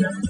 Yeah. 0.00 0.29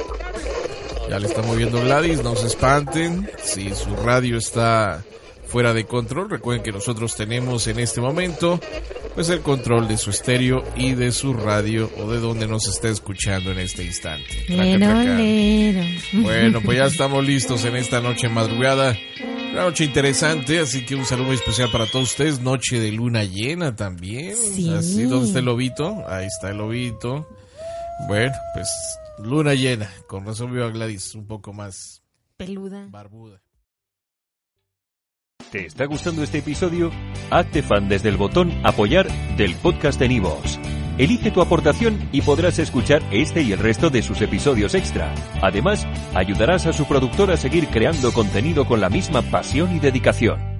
Ya 1.11 1.19
le 1.19 1.27
está 1.27 1.41
moviendo 1.41 1.81
Gladys, 1.81 2.23
no 2.23 2.37
se 2.37 2.47
espanten. 2.47 3.29
Si 3.43 3.75
su 3.75 3.97
radio 3.97 4.37
está 4.37 5.03
fuera 5.45 5.73
de 5.73 5.83
control, 5.83 6.29
recuerden 6.29 6.63
que 6.63 6.71
nosotros 6.71 7.17
tenemos 7.17 7.67
en 7.67 7.79
este 7.79 7.99
momento 7.99 8.61
pues 9.13 9.27
el 9.27 9.41
control 9.41 9.89
de 9.89 9.97
su 9.97 10.09
estéreo 10.09 10.63
y 10.77 10.93
de 10.93 11.11
su 11.11 11.33
radio 11.33 11.91
o 11.97 12.09
de 12.09 12.21
donde 12.21 12.47
nos 12.47 12.65
está 12.69 12.87
escuchando 12.87 13.51
en 13.51 13.59
este 13.59 13.83
instante. 13.83 14.45
Traca. 14.47 15.17
Bueno, 16.13 16.61
pues 16.63 16.77
ya 16.77 16.85
estamos 16.85 17.25
listos 17.25 17.65
en 17.65 17.75
esta 17.75 17.99
noche 17.99 18.29
madrugada. 18.29 18.97
Una 19.51 19.63
noche 19.63 19.83
interesante, 19.83 20.59
así 20.59 20.85
que 20.85 20.95
un 20.95 21.03
saludo 21.03 21.33
especial 21.33 21.69
para 21.73 21.87
todos 21.87 22.11
ustedes. 22.11 22.39
Noche 22.39 22.79
de 22.79 22.93
luna 22.93 23.25
llena 23.25 23.75
también. 23.75 24.33
Sí. 24.37 24.73
Así, 24.73 25.03
¿dónde 25.03 25.27
está 25.27 25.39
el 25.39 25.45
lobito? 25.45 26.05
Ahí 26.07 26.27
está 26.27 26.51
el 26.51 26.57
lobito. 26.59 27.27
Bueno, 28.07 28.33
pues 28.53 28.69
luna 29.23 29.53
llena. 29.53 29.89
Con 30.07 30.25
razón 30.25 30.57
a 30.59 30.67
Gladys 30.67 31.15
un 31.15 31.27
poco 31.27 31.53
más 31.53 32.01
Peluda. 32.37 32.87
barbuda. 32.89 33.41
¿Te 35.51 35.65
está 35.65 35.85
gustando 35.85 36.23
este 36.23 36.37
episodio? 36.37 36.91
Hazte 37.29 37.61
fan 37.61 37.89
desde 37.89 38.09
el 38.09 38.17
botón 38.17 38.51
Apoyar 38.63 39.07
del 39.35 39.55
podcast 39.55 39.99
de 39.99 40.07
Nivos. 40.07 40.59
Elige 40.97 41.31
tu 41.31 41.41
aportación 41.41 42.09
y 42.11 42.21
podrás 42.21 42.59
escuchar 42.59 43.01
este 43.11 43.41
y 43.41 43.51
el 43.51 43.59
resto 43.59 43.89
de 43.89 44.01
sus 44.01 44.21
episodios 44.21 44.75
extra. 44.75 45.13
Además, 45.41 45.85
ayudarás 46.13 46.67
a 46.67 46.73
su 46.73 46.85
productor 46.85 47.31
a 47.31 47.37
seguir 47.37 47.67
creando 47.67 48.13
contenido 48.13 48.65
con 48.65 48.79
la 48.81 48.89
misma 48.89 49.21
pasión 49.23 49.75
y 49.75 49.79
dedicación. 49.79 50.50